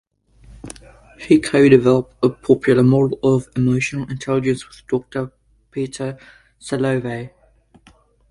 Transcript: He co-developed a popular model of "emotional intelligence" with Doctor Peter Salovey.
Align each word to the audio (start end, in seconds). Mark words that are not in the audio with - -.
He 1.19 1.39
co-developed 1.39 2.15
a 2.23 2.29
popular 2.29 2.81
model 2.81 3.19
of 3.21 3.47
"emotional 3.55 4.09
intelligence" 4.09 4.67
with 4.67 4.81
Doctor 4.87 5.31
Peter 5.69 6.17
Salovey. 6.59 7.29